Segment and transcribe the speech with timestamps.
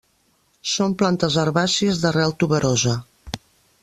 [0.69, 2.95] Són plantes herbàcies d'arrel tuberosa.